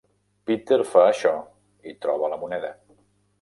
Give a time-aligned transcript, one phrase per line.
[0.49, 1.33] Peter fa això
[1.93, 2.73] i troba la moneda.